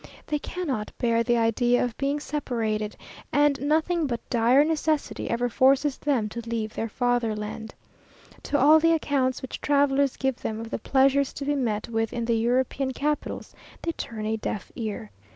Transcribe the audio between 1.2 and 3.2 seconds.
the idea of being separated,